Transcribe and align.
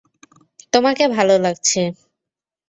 তোমাকে 0.73 1.03
ভালো 1.15 1.35
লাগছে। 1.37 1.81